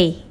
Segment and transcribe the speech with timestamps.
[0.00, 0.24] Hey,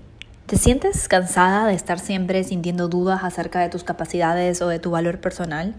[0.45, 4.91] ¿te sientes cansada de estar siempre sintiendo dudas acerca de tus capacidades o de tu
[4.91, 5.75] valor personal?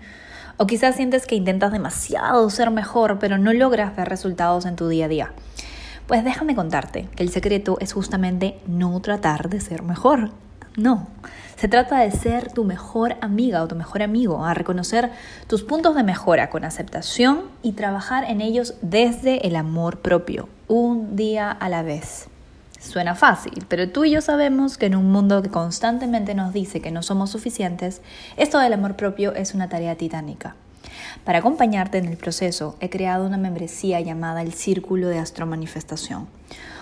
[0.58, 4.88] O quizás sientes que intentas demasiado ser mejor, pero no logras ver resultados en tu
[4.88, 5.32] día a día.
[6.06, 10.32] Pues déjame contarte que el secreto es justamente no tratar de ser mejor.
[10.76, 11.08] No,
[11.56, 15.12] se trata de ser tu mejor amiga o tu mejor amigo, a reconocer
[15.46, 21.16] tus puntos de mejora con aceptación y trabajar en ellos desde el amor propio, un
[21.16, 22.28] día a la vez.
[22.78, 26.80] Suena fácil, pero tú y yo sabemos que en un mundo que constantemente nos dice
[26.80, 28.02] que no somos suficientes,
[28.36, 30.54] esto del amor propio es una tarea titánica.
[31.24, 36.28] Para acompañarte en el proceso, he creado una membresía llamada el Círculo de Astromanifestación,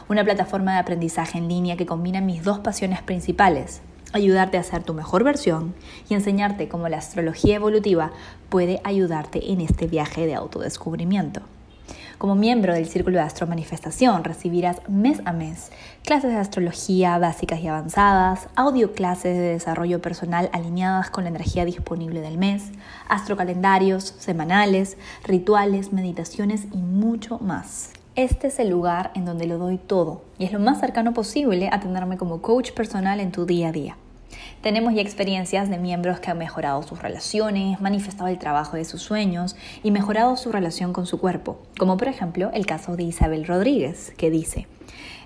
[0.08, 3.80] una plataforma de aprendizaje en línea que combina mis dos pasiones principales,
[4.12, 5.74] ayudarte a ser tu mejor versión
[6.10, 8.12] y enseñarte cómo la astrología evolutiva
[8.50, 11.40] puede ayudarte en este viaje de autodescubrimiento.
[12.18, 15.70] Como miembro del Círculo de Astro Manifestación recibirás mes a mes
[16.02, 21.66] clases de astrología básicas y avanzadas, audio clases de desarrollo personal alineadas con la energía
[21.66, 22.72] disponible del mes,
[23.10, 27.90] astrocalendarios semanales, rituales, meditaciones y mucho más.
[28.14, 31.68] Este es el lugar en donde lo doy todo y es lo más cercano posible
[31.70, 33.96] a tenerme como coach personal en tu día a día.
[34.60, 39.02] Tenemos ya experiencias de miembros que han mejorado sus relaciones, manifestado el trabajo de sus
[39.02, 43.46] sueños y mejorado su relación con su cuerpo, como por ejemplo el caso de Isabel
[43.46, 44.66] Rodríguez, que dice,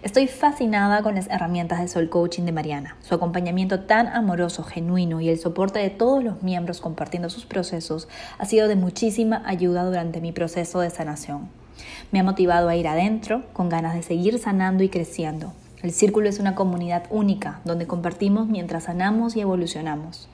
[0.02, 5.20] Estoy fascinada con las herramientas de Soul Coaching de Mariana, su acompañamiento tan amoroso, genuino
[5.20, 9.84] y el soporte de todos los miembros compartiendo sus procesos ha sido de muchísima ayuda
[9.84, 11.50] durante mi proceso de sanación.
[12.12, 15.52] Me ha motivado a ir adentro con ganas de seguir sanando y creciendo,
[15.82, 20.28] el círculo es una comunidad única donde compartimos mientras sanamos y evolucionamos.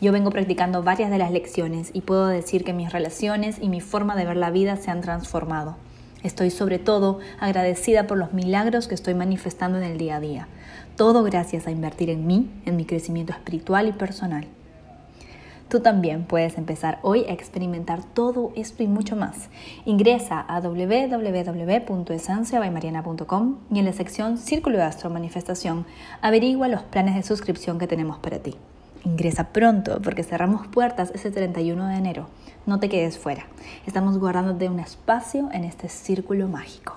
[0.00, 3.80] Yo vengo practicando varias de las lecciones y puedo decir que mis relaciones y mi
[3.80, 5.76] forma de ver la vida se han transformado.
[6.24, 10.48] Estoy sobre todo agradecida por los milagros que estoy manifestando en el día a día.
[10.96, 14.46] Todo gracias a invertir en mí, en mi crecimiento espiritual y personal.
[15.68, 19.50] Tú también puedes empezar hoy a experimentar todo esto y mucho más.
[19.84, 25.84] Ingresa a www.esenciabaymariana.com y en la sección Círculo de Astro Manifestación
[26.22, 28.54] averigua los planes de suscripción que tenemos para ti.
[29.04, 32.28] Ingresa pronto porque cerramos puertas ese 31 de enero.
[32.64, 33.44] No te quedes fuera.
[33.86, 36.96] Estamos guardándote un espacio en este círculo mágico.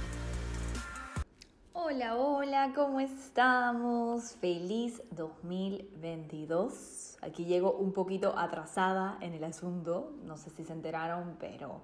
[1.93, 4.37] Hola, hola, ¿cómo estamos?
[4.39, 7.17] Feliz 2022.
[7.21, 11.81] Aquí llego un poquito atrasada en el asunto, no sé si se enteraron, pero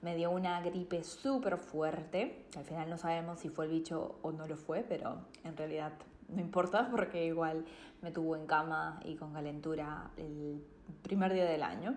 [0.00, 2.46] me dio una gripe súper fuerte.
[2.56, 5.90] Al final no sabemos si fue el bicho o no lo fue, pero en realidad
[6.28, 7.64] no importa porque igual
[8.00, 10.62] me tuvo en cama y con calentura el
[11.02, 11.96] primer día del año.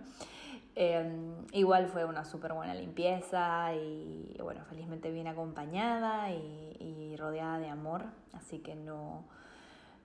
[0.76, 7.60] Em, igual fue una súper buena limpieza y bueno, felizmente bien acompañada y, y, rodeada
[7.60, 9.26] de amor, así que no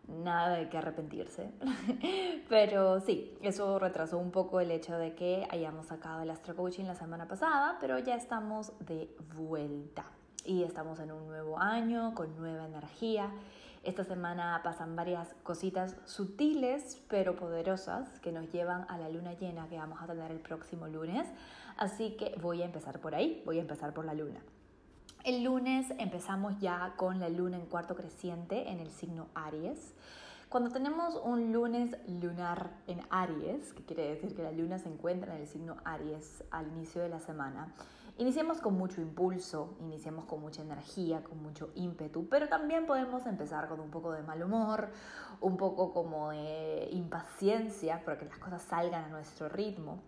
[0.08, 1.50] nada de que arrepentirse.
[2.48, 6.84] pero sí, eso retrasó un poco el hecho de que hayamos sacado el Astro Coaching
[6.84, 10.04] la semana pasada, pero ya estamos de vuelta
[10.44, 13.30] y estamos en un nuevo año con nueva energía
[13.86, 19.68] esta semana pasan varias cositas sutiles pero poderosas que nos llevan a la luna llena
[19.68, 21.26] que vamos a tener el próximo lunes.
[21.76, 24.40] Así que voy a empezar por ahí, voy a empezar por la luna.
[25.24, 29.94] El lunes empezamos ya con la luna en cuarto creciente en el signo Aries.
[30.48, 35.34] Cuando tenemos un lunes lunar en Aries, que quiere decir que la luna se encuentra
[35.34, 37.74] en el signo Aries al inicio de la semana,
[38.18, 43.68] Iniciemos con mucho impulso, iniciemos con mucha energía, con mucho ímpetu, pero también podemos empezar
[43.68, 44.88] con un poco de mal humor,
[45.40, 50.00] un poco como de impaciencia, para que las cosas salgan a nuestro ritmo.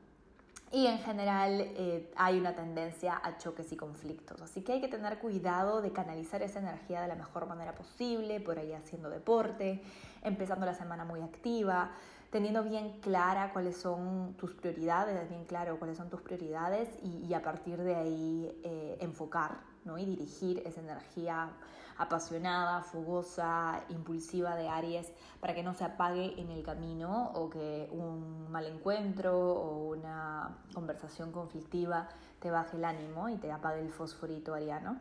[0.70, 4.88] Y en general eh, hay una tendencia a choques y conflictos, así que hay que
[4.88, 9.82] tener cuidado de canalizar esa energía de la mejor manera posible, por ahí haciendo deporte,
[10.22, 11.92] empezando la semana muy activa,
[12.30, 17.42] teniendo bien clara cuáles son tus prioridades, bien claro cuáles son tus prioridades y, a
[17.42, 19.98] partir de ahí eh, enfocar ¿no?
[19.98, 21.50] y dirigir esa energía
[21.96, 27.88] apasionada, fogosa, impulsiva de Aries para que no se apague en el camino o que
[27.90, 32.08] un mal encuentro o una conversación conflictiva
[32.40, 34.96] te baje el ánimo y te apague el fosforito ariano.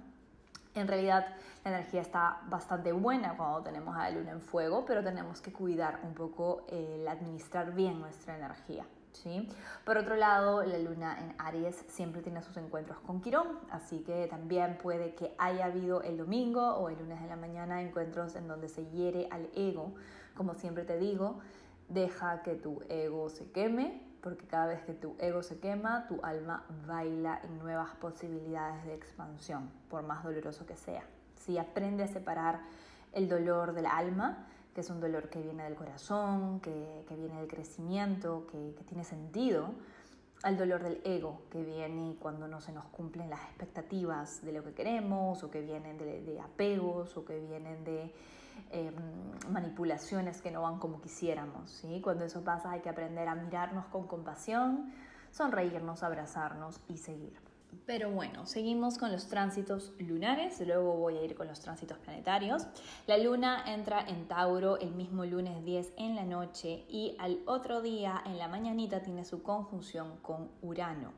[0.80, 1.26] En realidad
[1.64, 5.52] la energía está bastante buena cuando tenemos a la luna en fuego, pero tenemos que
[5.52, 8.86] cuidar un poco el administrar bien nuestra energía.
[9.12, 9.50] ¿sí?
[9.84, 14.28] Por otro lado, la luna en Aries siempre tiene sus encuentros con Quirón, así que
[14.28, 18.48] también puede que haya habido el domingo o el lunes de la mañana encuentros en
[18.48, 19.96] donde se hiere al ego.
[20.36, 21.40] Como siempre te digo,
[21.90, 26.20] deja que tu ego se queme, porque cada vez que tu ego se quema, tu
[26.22, 31.06] alma baila en nuevas posibilidades de expansión, por más doloroso que sea.
[31.38, 32.60] Si aprende a separar
[33.14, 34.46] el dolor del alma,
[34.76, 39.06] que es un dolor que viene del corazón, que, viene del crecimiento, que, que tiene
[39.06, 39.76] sentido,
[40.44, 44.64] al dolor del ego que viene cuando no se nos cumplen las expectativas de lo
[44.64, 48.14] que queremos o que vienen de, apegos o que vienen de
[48.72, 48.94] em,
[49.52, 51.72] manipulaciones que no van como quisiéramos.
[51.72, 52.02] ¿sí?
[52.02, 54.94] Cuando eso pasa hay que aprender a mirarnos con compasión,
[55.32, 57.47] sonreírnos, abrazarnos y seguir.
[57.86, 62.68] Pero bueno, seguimos con los tránsitos lunares, luego voy a ir con los tránsitos planetarios.
[63.08, 67.82] La luna entra en Tauro el mismo lunes 10 en la noche y al otro
[67.82, 71.14] día en la mañanita tiene su conjunción con Urano.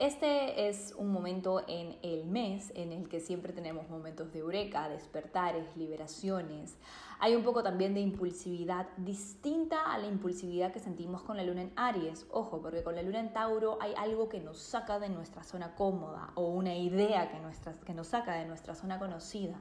[0.00, 4.88] Este es un momento en el mes en el que siempre tenemos momentos de eureka,
[4.88, 6.78] despertares, liberaciones.
[7.18, 11.60] Hay un poco también de impulsividad distinta a la impulsividad que sentimos con la luna
[11.60, 12.24] en Aries.
[12.30, 15.74] Ojo, porque con la luna en Tauro hay algo que nos saca de nuestra zona
[15.74, 17.38] cómoda o una idea que,
[17.84, 19.60] que nos saca de nuestra zona conocida.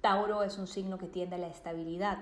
[0.00, 2.18] Tauro es un signo que tiende a la estabilidad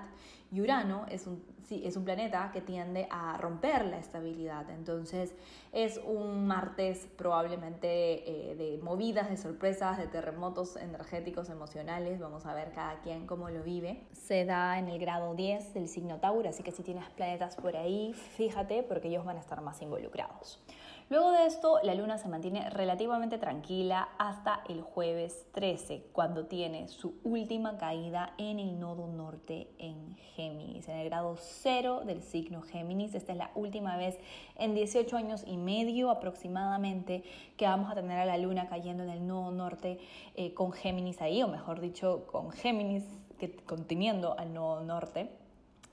[0.51, 4.69] y Urano es un, es un planeta que tiende a romper la estabilidad.
[4.69, 5.35] Entonces
[5.73, 12.19] es un martes probablemente eh, de movidas, de sorpresas, de terremotos energéticos, emocionales.
[12.19, 14.03] Vamos a ver cada quien cómo lo vive.
[14.13, 17.75] Se da en el grado 10 del signo Tauro, así que si tienes planetas por
[17.75, 20.63] ahí, fíjate porque ellos van a estar más involucrados.
[21.09, 26.89] Luego de esto, la luna se mantiene relativamente tranquila hasta el jueves 13, cuando tiene
[26.89, 32.61] su última caída en el nodo norte en Géminis, en el grado 0 del signo
[32.61, 33.15] Géminis.
[33.15, 34.19] Esta es la última vez
[34.57, 37.23] en 18 años y medio aproximadamente
[37.55, 39.99] que vamos a tener a la luna cayendo en el nodo norte
[40.35, 43.05] eh, con Géminis ahí, o mejor dicho, con Géminis
[43.39, 45.29] que, conteniendo al nodo norte.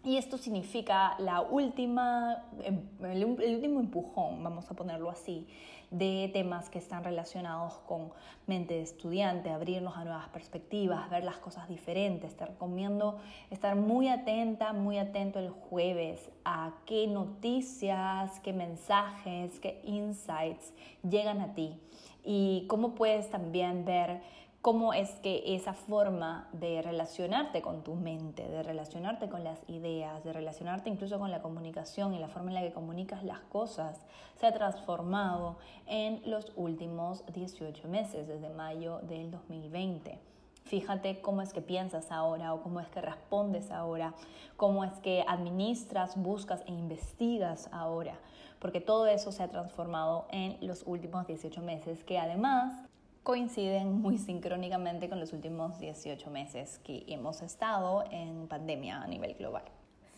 [0.04, 5.46] Y esto significa la última, em, el, último empujón, vamos a ponerlo así,
[5.90, 8.12] de temas que están relacionados con
[8.46, 12.36] mente de estudiante, abrirnos a nuevas perspectivas, ver las cosas diferentes.
[12.36, 13.18] Te recomiendo
[13.50, 21.40] estar muy atenta, muy atento el jueves a qué noticias, qué mensajes, qué insights llegan
[21.40, 21.80] a ti
[22.24, 24.20] y cómo puedes también ver
[24.64, 30.24] cómo es que esa forma de relacionarte con tu mente, de relacionarte con las ideas,
[30.24, 34.00] de relacionarte incluso con la comunicación y la forma en la que comunicas las cosas
[34.40, 40.18] se ha transformado en los últimos 18 meses, desde mayo del 2020.
[40.62, 44.14] Fíjate cómo es que piensas ahora o cómo es que respondes ahora,
[44.56, 48.18] cómo es que administras, buscas e investigas ahora,
[48.60, 52.88] porque todo eso se ha transformado en los últimos 18 meses, que además
[53.24, 59.34] coinciden muy sincrónicamente con los últimos 18 meses que hemos estado en pandemia a nivel
[59.34, 59.64] global.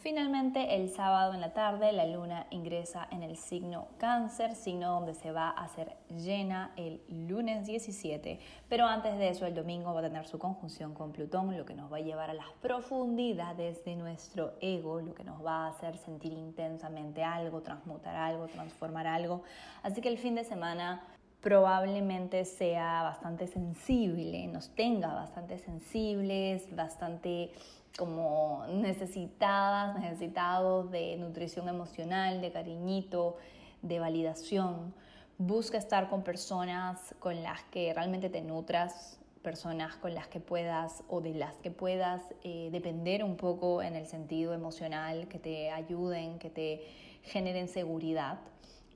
[0.00, 5.14] Finalmente, el sábado en la tarde, la luna ingresa en el signo cáncer, signo donde
[5.14, 10.00] se va a hacer llena el lunes 17, pero antes de eso, el domingo va
[10.00, 13.84] a tener su conjunción con Plutón, lo que nos va a llevar a las profundidades
[13.84, 19.06] de nuestro ego, lo que nos va a hacer sentir intensamente algo, transmutar algo, transformar
[19.06, 19.42] algo.
[19.82, 21.02] Así que el fin de semana
[21.40, 27.52] probablemente sea bastante sensible, nos tenga bastante sensibles, bastante
[27.96, 33.36] como necesitadas, necesitados de nutrición emocional, de cariñito,
[33.82, 34.94] de validación.
[35.38, 41.04] Busca estar con personas con las que realmente te nutras, personas con las que puedas
[41.08, 45.70] o de las que puedas eh, depender un poco en el sentido emocional, que te
[45.70, 46.82] ayuden, que te
[47.22, 48.38] generen seguridad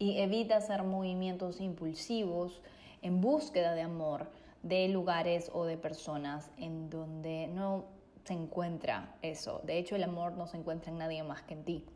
[0.01, 2.63] y evita hacer movimientos impulsivos
[3.03, 4.27] en búsqueda de amor
[4.63, 7.85] de lugares o de personas en donde no
[8.25, 9.61] se encuentra eso.
[9.65, 11.87] De hecho, el amor no se encuentra en nadie más que en ti.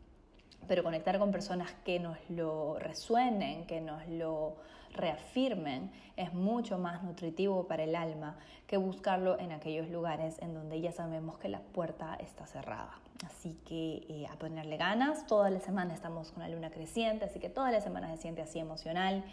[0.67, 4.55] pero conectar con personas que nos lo resuenen, que nos lo
[4.95, 8.37] reafirmen, es mucho más nutritivo para el alma
[8.67, 12.99] que buscarlo en aquellos lugares en donde ya sabemos que la puerta está cerrada.
[13.25, 17.39] Así que eh, a ponerle ganas, toda la semana estamos con la luna creciente, así
[17.39, 19.23] que toda la semana se siente así emocional.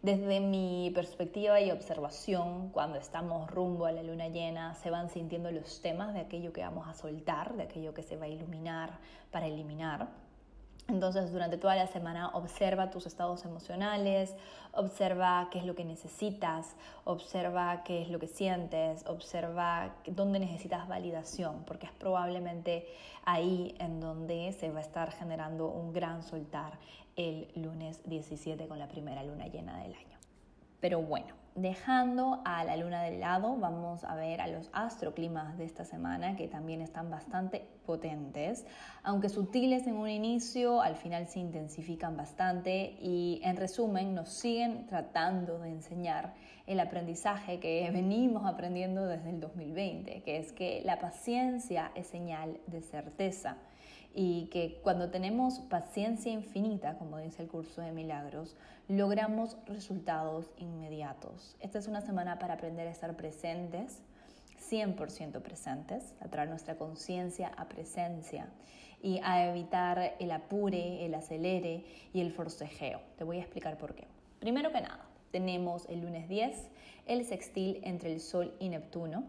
[0.00, 5.50] Desde mi perspectiva y observación, cuando estamos rumbo a la luna llena, se van sintiendo
[5.50, 8.98] los temas de aquello que vamos a soltar, de aquello que se va a iluminar
[9.32, 10.08] para eliminar.
[10.88, 14.34] Entonces, durante toda la semana observa tus estados emocionales,
[14.72, 20.88] observa qué es lo que necesitas, observa qué es lo que sientes, observa dónde necesitas
[20.88, 22.86] validación, porque es probablemente
[23.26, 26.78] ahí en donde se va a estar generando un gran soltar
[27.16, 30.18] el lunes 17 con la primera luna llena del año.
[30.80, 35.64] Pero bueno, dejando a la luna del lado, vamos a ver a los astroclimas de
[35.64, 38.66] esta semana que también están bastante potentes,
[39.02, 44.86] aunque sutiles en un inicio, al final se intensifican bastante y en resumen nos siguen
[44.86, 46.34] tratando de enseñar
[46.66, 52.60] el aprendizaje que venimos aprendiendo desde el 2020, que es que la paciencia es señal
[52.66, 53.56] de certeza
[54.14, 58.56] y que cuando tenemos paciencia infinita, como dice el curso de milagros,
[58.88, 61.56] logramos resultados inmediatos.
[61.60, 64.00] Esta es una semana para aprender a estar presentes,
[64.70, 68.48] 100% presentes, a traer nuestra conciencia a presencia
[69.02, 73.00] y a evitar el apure, el acelere y el forcejeo.
[73.16, 74.06] Te voy a explicar por qué.
[74.40, 76.70] Primero que nada, tenemos el lunes 10
[77.08, 79.24] el sextil entre el Sol y Neptuno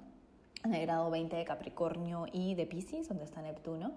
[0.63, 3.92] en el grado 20 de Capricornio y de Pisces, donde está Neptuno.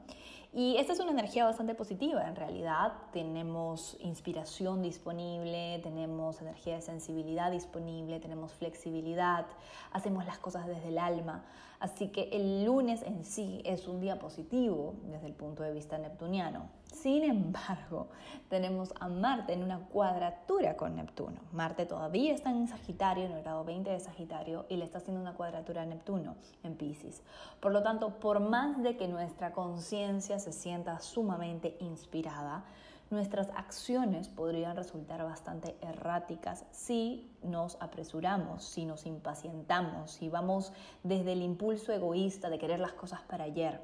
[0.55, 2.93] Y esta es una energía bastante positiva, en realidad.
[3.13, 9.47] Tenemos inspiración disponible, tenemos energía de sensibilidad disponible, tenemos flexibilidad,
[9.93, 11.45] hacemos las cosas desde el alma.
[11.81, 15.99] Así que el lunes en sí es un día positivo desde el punto de vista
[15.99, 16.69] neptuniano.
[16.93, 18.09] Sin embargo,
[18.49, 21.41] tenemos a Marte en una cuadratura con Neptuno.
[21.51, 25.21] Marte todavía está en Sagitario, en el grado 20 de Sagitario, y le está haciendo
[25.21, 27.23] una cuadratura a Neptuno en Pisces.
[27.61, 32.65] Por lo tanto, por más de que nuestra conciencia se sienta sumamente inspirada,
[33.11, 40.73] nuestras acciones podrían resultar bastante erráticas si nos apresuramos, si nos impacientamos, si vamos
[41.03, 43.81] desde el impulso egoísta de querer las cosas para ayer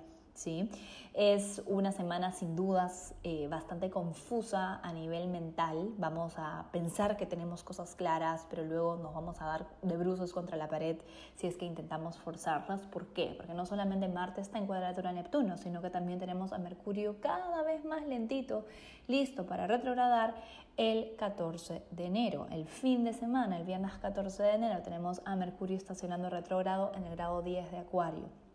[1.15, 5.91] Es una semana sin dudas eh, bastante confusa a nivel mental.
[5.99, 10.33] Vamos a pensar que tenemos cosas claras, pero luego nos vamos a dar de bruces
[10.33, 10.97] contra la pared
[11.35, 12.83] si es que intentamos forzarlas.
[12.87, 13.35] ¿Por qué?
[13.37, 17.21] Porque no solamente Marte está en cuadratura a Neptuno, sino que también tenemos a Mercurio
[17.21, 18.65] cada vez más lentito,
[19.09, 20.37] listo para retrogradar
[20.77, 22.47] el 14 de enero.
[22.53, 27.03] El fin de semana, el viernes 14 de enero, tenemos a Mercurio estacionando retrógrado en
[27.05, 28.48] el grado 10 de Acuario.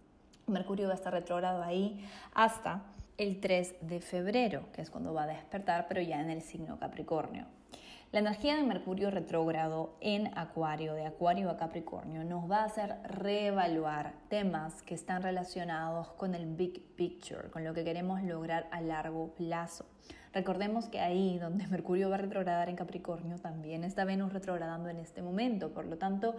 [0.47, 2.83] Mercurio va a estar retrógrado ahí hasta
[3.17, 6.79] el 3 de febrero, que es cuando va a despertar, pero ya en el signo
[6.79, 7.45] Capricornio.
[8.13, 12.95] La energía de Mercurio retrógrado en Acuario, de Acuario a Capricornio, nos va a hacer
[13.05, 18.81] reevaluar temas que están relacionados con el big picture, con lo que queremos lograr a
[18.81, 19.85] largo plazo.
[20.31, 24.97] Recordemos que ahí donde Mercurio va a retrogradar en Capricornio, también está Venus retrogradando en
[24.97, 25.73] este momento.
[25.73, 26.35] Por lo tanto,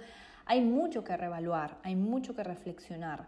[0.46, 3.26] hay mucho que reevaluar, hay mucho que reflexionar.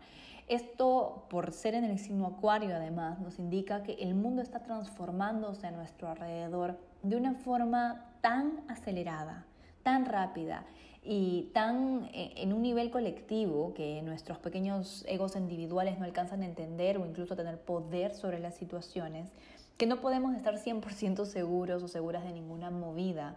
[0.49, 5.67] Esto, por ser en el signo Acuario, además, nos indica que el mundo está transformándose
[5.67, 9.45] a nuestro alrededor de una forma tan acelerada,
[9.83, 10.65] tan rápida
[11.03, 16.47] y tan eh, en un nivel colectivo que nuestros pequeños egos individuales no alcanzan a
[16.47, 19.33] entender o incluso a tener poder sobre las situaciones,
[19.77, 23.37] que no podemos estar 100% seguros o seguras de ninguna movida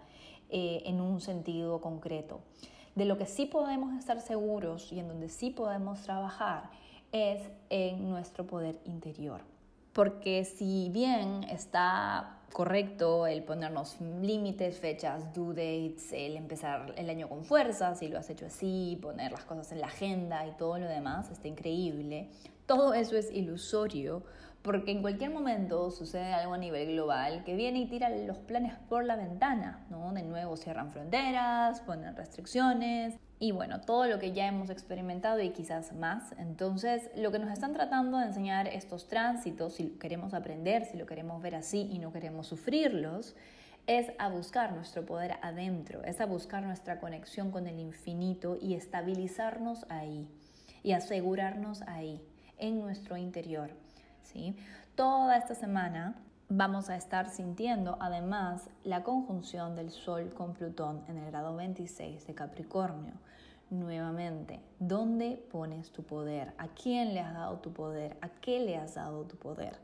[0.50, 2.42] eh, en un sentido concreto.
[2.96, 6.70] De lo que sí podemos estar seguros y en donde sí podemos trabajar
[7.12, 9.42] es en nuestro poder interior.
[9.94, 17.30] Porque si bien está correcto el ponernos límites, fechas, due dates, el empezar el año
[17.30, 20.78] con fuerza, si lo has hecho así, poner las cosas en la agenda y todo
[20.78, 22.30] lo demás, está increíble.
[22.66, 24.24] Todo eso es ilusorio
[24.62, 28.74] porque en cualquier momento sucede algo a nivel global que viene y tira los planes
[28.90, 30.12] por la ventana, ¿no?
[30.14, 35.52] De nuevo cierran fronteras, ponen restricciones, y bueno, todo lo que ya hemos experimentado y
[35.52, 36.34] quizás más.
[36.38, 41.06] Entonces, lo que nos están tratando de enseñar estos tránsitos, si queremos aprender, si lo
[41.06, 43.38] queremos ver así y no queremos sufrirlos,
[43.88, 48.74] es a buscar nuestro poder adentro, es a buscar nuestra conexión con el infinito y
[48.74, 50.28] estabilizarnos ahí
[50.84, 52.22] y asegurarnos ahí,
[52.58, 53.72] en nuestro interior.
[54.24, 54.56] ¿Sí?
[54.96, 56.16] Toda esta semana
[56.50, 62.26] vamos a estar sintiendo además la conjunción del Sol con Plutón en el grado 26
[62.26, 63.14] de Capricornio.
[63.70, 66.54] Nuevamente, ¿dónde pones tu poder?
[66.58, 68.18] ¿A quién le has dado tu poder?
[68.22, 69.78] ¿A qué le has dado tu poder?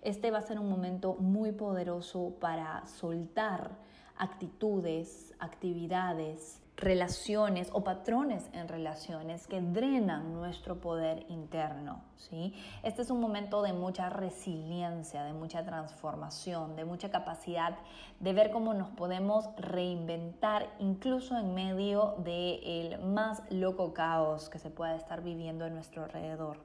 [0.00, 3.72] Este va a ser un momento muy poderoso para soltar
[4.16, 12.54] actitudes, actividades, relaciones o patrones en relaciones que drenan nuestro poder interno, ¿sí?
[12.82, 17.78] Este es un momento de mucha resiliencia, de mucha transformación, de mucha capacidad
[18.20, 24.68] de ver cómo nos podemos reinventar incluso en medio del más loco caos que se
[24.68, 26.58] pueda estar viviendo en nuestro alrededor.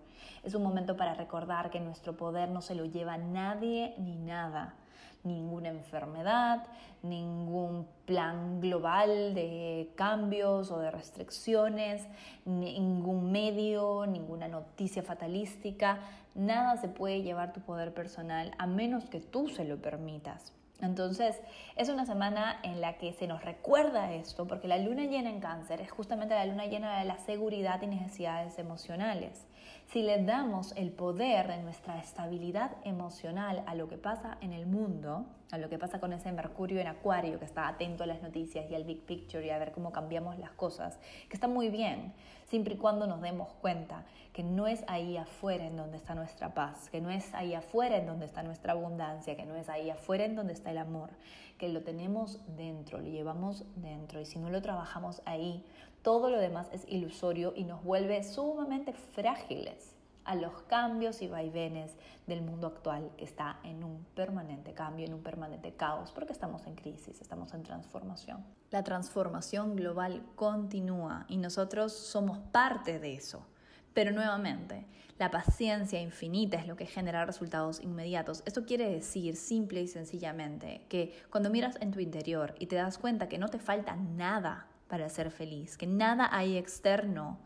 [0.43, 4.75] Es un momento para recordar que nuestro poder no se lo lleva nadie ni nada
[5.23, 6.63] ninguna enfermedad,
[7.03, 12.07] ningún plan global de cambios o de restricciones,
[12.45, 15.99] ningún medio, ninguna noticia fatalística,
[16.35, 20.53] nada se puede llevar tu poder personal a menos que tú se lo permitas.
[20.81, 21.39] Entonces,
[21.75, 25.39] es una semana en la que se nos recuerda esto, porque la luna llena en
[25.39, 29.45] cáncer es justamente la luna llena de la seguridad y necesidades emocionales.
[29.87, 34.65] Si le damos el poder de nuestra estabilidad emocional a lo que pasa en el
[34.65, 38.21] mundo, a lo que pasa con ese Mercurio en Acuario que está atento a las
[38.21, 41.67] noticias y al big picture y a ver cómo cambiamos las cosas, que está muy
[41.67, 42.13] bien,
[42.47, 46.53] siempre y cuando nos demos cuenta que no es ahí afuera en donde está nuestra
[46.53, 49.89] paz, que no es ahí afuera en donde está nuestra abundancia, que no es ahí
[49.89, 51.09] afuera en donde está el amor,
[51.57, 55.65] que lo tenemos dentro, lo llevamos dentro y si no lo trabajamos ahí,
[56.01, 61.95] todo lo demás es ilusorio y nos vuelve sumamente frágiles a los cambios y vaivenes
[62.27, 66.65] del mundo actual que está en un permanente cambio, en un permanente caos, porque estamos
[66.67, 68.45] en crisis, estamos en transformación.
[68.69, 73.45] La transformación global continúa y nosotros somos parte de eso.
[73.93, 74.85] Pero nuevamente,
[75.17, 78.41] la paciencia infinita es lo que genera resultados inmediatos.
[78.45, 82.97] Esto quiere decir, simple y sencillamente, que cuando miras en tu interior y te das
[82.97, 87.39] cuenta que no te falta nada para ser feliz, que nada hay externo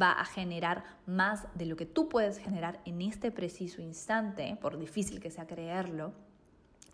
[0.00, 4.78] va a generar más de lo que tú puedes generar en este preciso instante, por
[4.78, 6.14] difícil que sea creerlo,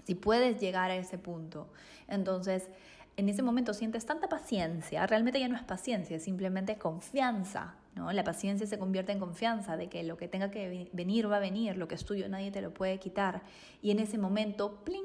[0.02, 1.68] si puedes llegar a ese punto,
[2.08, 2.68] entonces
[3.16, 8.10] en ese momento sientes tanta paciencia, realmente ya no es paciencia, es simplemente confianza, ¿no?
[8.10, 11.40] La paciencia se convierte en confianza de que lo que tenga que venir va a
[11.40, 13.42] venir, lo que es tuyo nadie te lo puede quitar,
[13.80, 15.04] y en ese momento, ¡pling!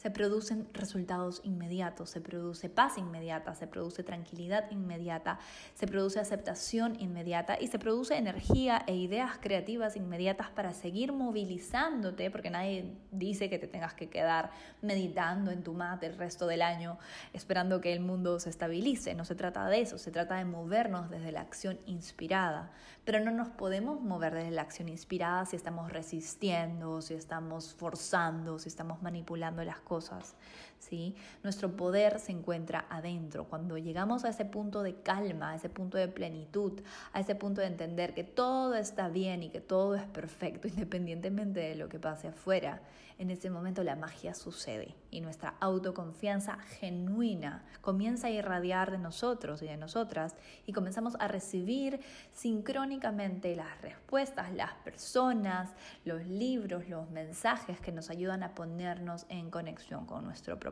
[0.00, 5.38] Se producen resultados inmediatos, se produce paz inmediata, se produce tranquilidad inmediata,
[5.74, 12.30] se produce aceptación inmediata y se produce energía e ideas creativas inmediatas para seguir movilizándote,
[12.30, 16.62] porque nadie dice que te tengas que quedar meditando en tu mate el resto del
[16.62, 16.98] año
[17.34, 21.10] esperando que el mundo se estabilice, no se trata de eso, se trata de movernos
[21.10, 22.72] desde la acción inspirada,
[23.04, 28.58] pero no nos podemos mover desde la acción inspirada si estamos resistiendo, si estamos forzando,
[28.58, 30.36] si estamos manipulando las cosas cosas,
[30.80, 31.14] ¿sí?
[31.44, 33.44] Nuestro poder se encuentra adentro.
[33.44, 36.80] Cuando llegamos a ese punto de calma, a ese punto de plenitud,
[37.12, 41.60] a ese punto de entender que todo está bien y que todo es perfecto independientemente
[41.60, 42.80] de lo que pase afuera,
[43.20, 49.60] en ese momento la magia sucede y nuestra autoconfianza genuina comienza a irradiar de nosotros
[49.60, 52.00] y de nosotras y comenzamos a recibir
[52.32, 55.68] sincrónicamente las respuestas, las personas,
[56.06, 60.69] los libros, los mensajes que nos ayudan a ponernos en conexión con nuestro propósito.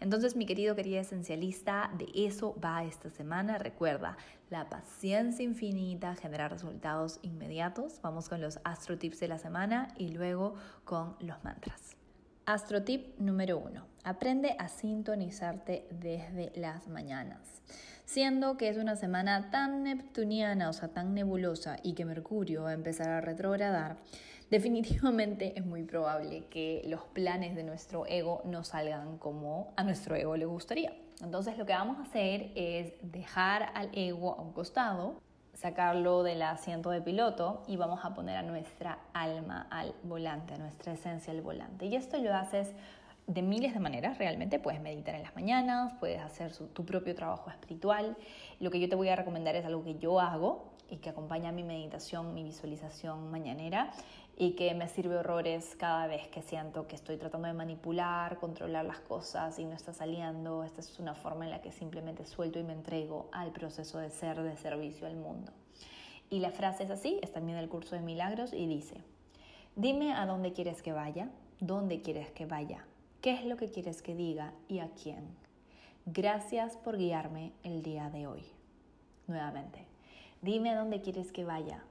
[0.00, 3.58] Entonces, mi querido, querida esencialista, de eso va esta semana.
[3.58, 4.16] Recuerda,
[4.50, 8.00] la paciencia infinita genera resultados inmediatos.
[8.02, 11.96] Vamos con los astro tips de la semana y luego con los mantras.
[12.44, 13.88] Astrotip número uno.
[14.04, 17.60] Aprende a sintonizarte desde las mañanas.
[18.04, 22.70] Siendo que es una semana tan neptuniana, o sea, tan nebulosa y que Mercurio va
[22.70, 23.96] a empezar a retrogradar,
[24.50, 30.14] definitivamente es muy probable que los planes de nuestro ego no salgan como a nuestro
[30.16, 30.92] ego le gustaría.
[31.22, 35.20] Entonces lo que vamos a hacer es dejar al ego a un costado
[35.56, 40.58] sacarlo del asiento de piloto y vamos a poner a nuestra alma al volante, a
[40.58, 41.86] nuestra esencia al volante.
[41.86, 42.74] Y esto lo haces
[43.26, 47.50] de miles de maneras, realmente puedes meditar en las mañanas, puedes hacer tu propio trabajo
[47.50, 48.16] espiritual.
[48.60, 51.50] Lo que yo te voy a recomendar es algo que yo hago y que acompaña
[51.50, 53.90] mi meditación, mi visualización mañanera
[54.36, 58.84] y que me sirve horrores cada vez que siento que estoy tratando de manipular, controlar
[58.84, 60.62] las cosas y no está saliendo.
[60.62, 64.10] Esta es una forma en la que simplemente suelto y me entrego al proceso de
[64.10, 65.52] ser de servicio al mundo.
[66.28, 68.96] Y la frase es así, es también del curso de milagros y dice,
[69.74, 72.84] dime a dónde quieres que vaya, dónde quieres que vaya
[73.26, 75.26] ¿Qué es lo que quieres que diga y a quién?
[76.04, 78.44] Gracias por guiarme el día de hoy.
[79.26, 79.84] Nuevamente,
[80.42, 81.82] dime a dónde quieres que vaya,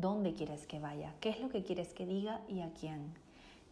[0.00, 3.14] dónde quieres que vaya, qué es lo que quieres que diga y a quién.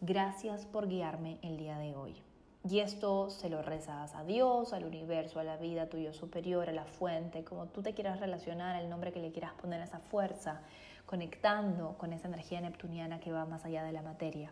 [0.01, 2.21] Gracias por guiarme el día de hoy.
[2.69, 6.73] Y esto se lo rezas a Dios, al universo, a la vida tuyo superior, a
[6.73, 9.99] la fuente, como tú te quieras relacionar, el nombre que le quieras poner a esa
[9.99, 10.61] fuerza,
[11.05, 14.51] conectando con esa energía neptuniana que va más allá de la materia.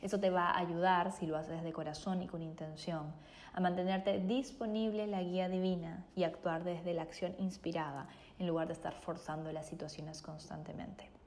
[0.00, 3.12] Eso te va a ayudar, si lo haces de corazón y con intención,
[3.52, 8.06] a mantenerte disponible la guía divina y actuar desde la acción inspirada
[8.38, 11.17] en lugar de estar forzando las situaciones constantemente.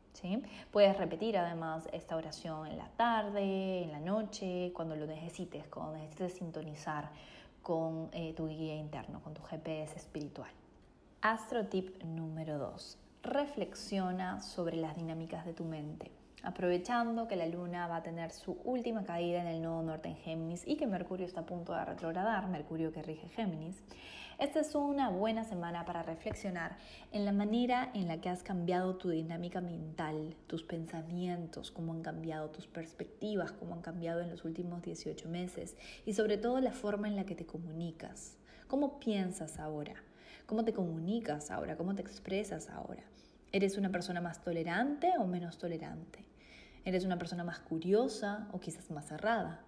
[0.71, 5.93] Puedes repetir además esta oración en la tarde, en la noche, cuando lo necesites, cuando
[5.93, 7.09] necesites sintonizar
[7.61, 10.51] con eh, tu guía interno, con tu GPS espiritual.
[11.21, 12.97] Astro tip número 2.
[13.23, 16.11] Reflexiona sobre las dinámicas de tu mente
[16.43, 20.17] aprovechando que la luna va a tener su última caída en el nodo norte en
[20.17, 23.83] Géminis y que Mercurio está a punto de retrogradar, Mercurio que rige Géminis,
[24.41, 26.75] esta es una buena semana para reflexionar
[27.11, 32.01] en la manera en la que has cambiado tu dinámica mental, tus pensamientos, cómo han
[32.01, 35.77] cambiado tus perspectivas, cómo han cambiado en los últimos 18 meses
[36.07, 38.35] y sobre todo la forma en la que te comunicas.
[38.67, 39.93] ¿Cómo piensas ahora?
[40.47, 41.77] ¿Cómo te comunicas ahora?
[41.77, 43.03] ¿Cómo te expresas ahora?
[43.51, 46.30] ¿Eres una persona más tolerante o menos tolerante?
[46.83, 49.61] ¿Eres una persona más curiosa o quizás más cerrada?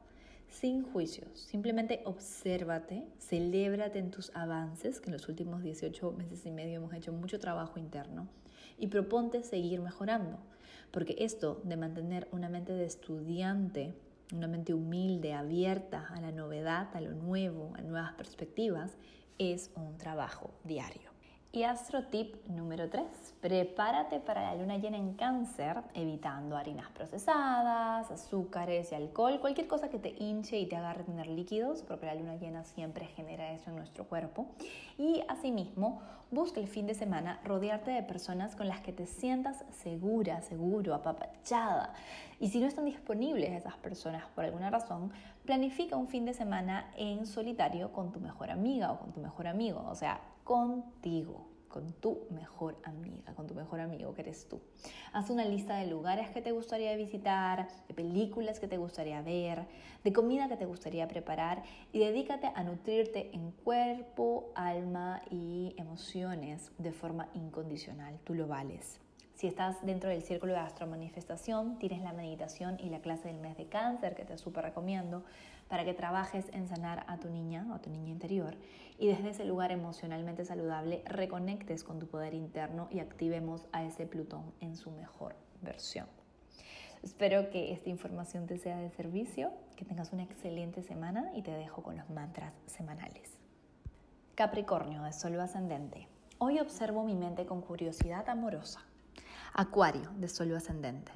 [0.48, 6.50] Sin juicios, simplemente obsérvate, celébrate en tus avances, que en los últimos 18 meses y
[6.50, 8.28] medio hemos hecho mucho trabajo interno,
[8.80, 10.40] y proponte seguir mejorando,
[10.90, 13.94] porque esto de mantener una mente de estudiante,
[14.34, 18.98] una mente humilde, abierta a la novedad, a lo nuevo, a nuevas perspectivas,
[19.38, 21.13] es un trabajo diario.
[21.56, 23.04] Y astro tip número 3,
[23.40, 29.88] prepárate para la luna llena en cáncer, evitando harinas procesadas, azúcares y alcohol, cualquier cosa
[29.88, 33.70] que te hinche y te haga retener líquidos, porque la luna llena siempre genera eso
[33.70, 34.48] en nuestro cuerpo.
[34.98, 39.64] Y asimismo, busca el fin de semana rodearte de personas con las que te sientas
[39.84, 41.94] segura, seguro, apapachada.
[42.40, 45.12] Y si no están disponibles esas personas por alguna razón,
[45.46, 49.46] planifica un fin de semana en solitario con tu mejor amiga o con tu mejor
[49.46, 54.62] amigo, o sea, contigo con tu mejor amiga, con tu mejor amigo que eres tú.
[55.12, 59.66] Haz una lista de lugares que te gustaría visitar, de películas que te gustaría ver,
[60.04, 66.72] de comida que te gustaría preparar y dedícate a nutrirte en cuerpo, alma y emociones
[66.78, 68.20] de forma incondicional.
[68.24, 69.00] Tú lo vales.
[69.34, 73.58] Si estás dentro del círculo de astromanifestación, tienes la meditación y la clase del mes
[73.58, 75.24] de cáncer que te súper recomiendo
[75.68, 78.58] para que trabajes en sanar a tu niña o a tu niña interior
[78.98, 84.06] y desde ese lugar emocionalmente saludable reconectes con tu poder interno y activemos a ese
[84.06, 86.08] Plutón en su mejor versión.
[87.02, 91.52] Espero que esta información te sea de servicio, que tengas una excelente semana y te
[91.52, 93.38] dejo con los mantras semanales.
[94.36, 96.08] Capricornio de Sol ascendente.
[96.38, 98.86] Hoy observo mi mente con curiosidad amorosa
[99.56, 101.12] Acuario, de Sol ascendente.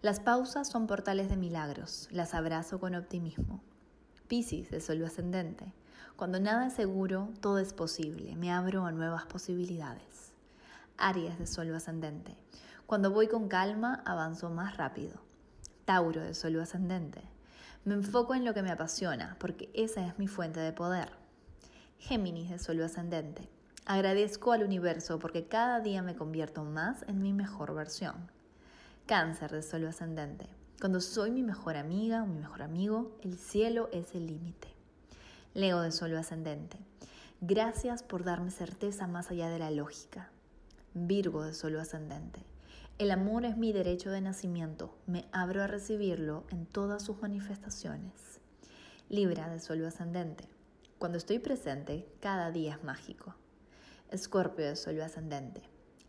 [0.00, 3.60] Las pausas son portales de milagros, las abrazo con optimismo.
[4.28, 5.72] Piscis, de Sol ascendente.
[6.16, 10.32] Cuando nada es seguro, todo es posible, me abro a nuevas posibilidades.
[10.96, 12.36] Aries, de Sol ascendente.
[12.86, 15.20] Cuando voy con calma, avanzo más rápido.
[15.84, 17.22] Tauro, de Sol ascendente.
[17.84, 21.12] Me enfoco en lo que me apasiona, porque esa es mi fuente de poder.
[21.98, 23.50] Géminis, de Sol ascendente.
[23.86, 28.30] Agradezco al universo porque cada día me convierto más en mi mejor versión.
[29.04, 30.48] Cáncer de suelo ascendente.
[30.80, 34.68] Cuando soy mi mejor amiga o mi mejor amigo, el cielo es el límite.
[35.54, 36.78] Leo de suelo ascendente.
[37.40, 40.30] Gracias por darme certeza más allá de la lógica.
[40.92, 42.44] Virgo de suelo ascendente.
[42.98, 44.94] El amor es mi derecho de nacimiento.
[45.06, 48.40] Me abro a recibirlo en todas sus manifestaciones.
[49.08, 50.48] Libra de suelo ascendente.
[50.98, 53.34] Cuando estoy presente, cada día es mágico.
[54.10, 55.62] Escorpio de Sol ascendente.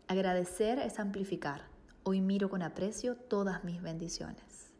[0.06, 1.75] Agradecer es amplificar.
[2.08, 4.70] Hoy miro con aprecio todas mis bendiciones.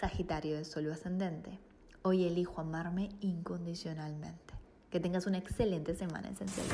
[0.00, 1.60] Sagitario de Sol ascendente.
[2.02, 4.52] Hoy elijo amarme incondicionalmente.
[4.90, 6.66] Que tengas una excelente semana esencial.